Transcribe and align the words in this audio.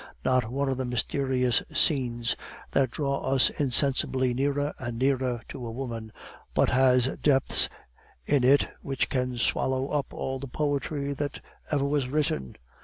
Not 0.25 0.49
one 0.51 0.67
of 0.67 0.77
the 0.77 0.85
mysterious 0.85 1.61
scenes 1.71 2.35
that 2.71 2.89
draw 2.89 3.19
us 3.21 3.51
insensibly 3.51 4.33
nearer 4.33 4.73
and 4.79 4.97
nearer 4.97 5.43
to 5.49 5.63
a 5.63 5.69
woman, 5.69 6.11
but 6.55 6.71
has 6.71 7.15
depths 7.21 7.69
in 8.25 8.43
it 8.43 8.67
which 8.81 9.09
can 9.09 9.37
swallow 9.37 9.89
up 9.89 10.11
all 10.11 10.39
the 10.39 10.47
poetry 10.47 11.13
that 11.13 11.39
ever 11.69 11.85
was 11.85 12.07
written. 12.07 12.55